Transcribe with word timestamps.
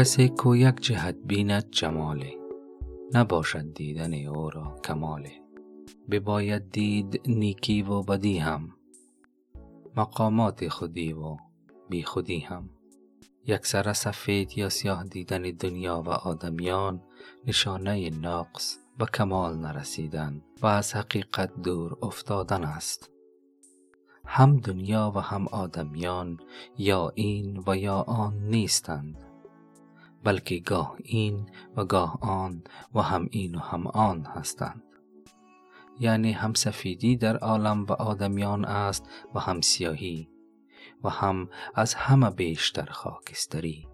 کسی 0.00 0.28
کو 0.28 0.56
یک 0.56 0.80
جهت 0.80 1.16
بیند 1.26 1.70
جماله 1.70 2.32
نباشد 3.14 3.74
دیدن 3.74 4.26
او 4.26 4.50
را 4.50 4.76
کماله 4.84 5.32
بباید 6.10 6.70
دید 6.70 7.20
نیکی 7.26 7.82
و 7.82 8.02
بدی 8.02 8.38
هم 8.38 8.74
مقامات 9.96 10.68
خودی 10.68 11.12
و 11.12 11.36
بی 11.90 12.02
خودی 12.02 12.38
هم 12.38 12.70
یکسره 13.46 13.92
سفید 13.92 14.58
یا 14.58 14.68
سیاه 14.68 15.04
دیدن 15.04 15.42
دنیا 15.42 16.02
و 16.06 16.08
آدمیان 16.08 17.02
نشانه 17.46 18.10
نقص 18.10 18.78
و 19.00 19.04
کمال 19.04 19.56
نرسیدن 19.56 20.42
و 20.62 20.66
از 20.66 20.94
حقیقت 20.94 21.50
دور 21.62 21.96
افتادن 22.02 22.64
است. 22.64 23.10
هم 24.26 24.56
دنیا 24.56 25.12
و 25.16 25.18
هم 25.18 25.48
آدمیان 25.48 26.40
یا 26.78 27.12
این 27.14 27.64
و 27.66 27.76
یا 27.76 27.96
آن 27.96 28.34
نیستند. 28.34 29.29
بلکه 30.24 30.58
گاه 30.58 30.96
این 31.04 31.48
و 31.76 31.84
گاه 31.84 32.18
آن 32.20 32.62
و 32.94 33.00
هم 33.00 33.28
این 33.30 33.54
و 33.54 33.58
هم 33.58 33.86
آن 33.86 34.24
هستند. 34.24 34.82
یعنی 36.00 36.32
هم 36.32 36.54
سفیدی 36.54 37.16
در 37.16 37.36
عالم 37.36 37.84
و 37.84 37.92
آدمیان 37.92 38.64
است 38.64 39.08
و 39.34 39.40
هم 39.40 39.60
سیاهی 39.60 40.28
و 41.04 41.08
هم 41.08 41.48
از 41.74 41.94
همه 41.94 42.30
بیشتر 42.30 42.86
خاکستری. 42.90 43.88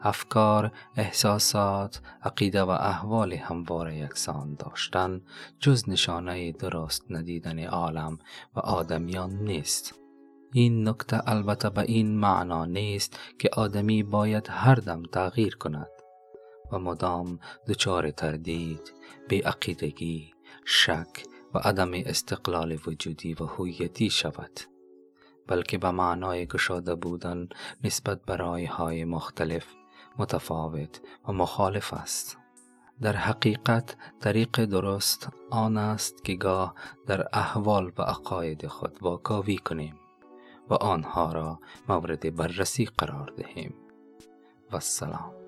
افکار، 0.00 0.72
احساسات، 0.96 2.00
عقیده 2.22 2.62
و 2.62 2.70
احوال 2.70 3.32
همواره 3.32 3.96
یکسان 3.96 4.54
داشتن 4.54 5.20
جز 5.60 5.88
نشانه 5.88 6.52
درست 6.52 7.04
ندیدن 7.10 7.64
عالم 7.64 8.18
و 8.56 8.60
آدمیان 8.60 9.30
نیست. 9.30 9.94
این 10.52 10.88
نکته 10.88 11.28
البته 11.28 11.70
به 11.70 11.82
این 11.82 12.18
معنا 12.18 12.64
نیست 12.64 13.18
که 13.38 13.50
آدمی 13.52 14.02
باید 14.02 14.46
هر 14.50 14.74
دم 14.74 15.02
تغییر 15.02 15.56
کند 15.56 15.90
و 16.72 16.78
مدام 16.78 17.38
دچار 17.68 18.10
تردید، 18.10 18.92
عقیدگی، 19.44 20.34
شک 20.64 21.24
و 21.54 21.58
عدم 21.58 21.90
استقلال 21.94 22.78
وجودی 22.86 23.34
و 23.34 23.44
هویتی 23.44 24.10
شود 24.10 24.60
بلکه 25.46 25.78
به 25.78 25.90
معنای 25.90 26.46
گشاده 26.46 26.94
بودن 26.94 27.48
نسبت 27.84 28.22
به 28.22 28.66
های 28.66 29.04
مختلف 29.04 29.66
متفاوت 30.18 31.00
و 31.28 31.32
مخالف 31.32 31.94
است. 31.94 32.38
در 33.00 33.16
حقیقت 33.16 33.96
طریق 34.20 34.64
درست 34.64 35.28
آن 35.50 35.76
است 35.76 36.24
که 36.24 36.34
گاه 36.34 36.74
در 37.06 37.28
احوال 37.32 37.92
و 37.98 38.02
عقاید 38.02 38.66
خود 38.66 38.98
واکاوی 39.00 39.56
کنیم. 39.56 39.94
و 40.70 40.74
آنها 40.74 41.32
را 41.32 41.60
مورد 41.88 42.36
بررسی 42.36 42.84
قرار 42.84 43.32
دهیم. 43.36 43.74
و 44.72 44.74
السلام 44.74 45.45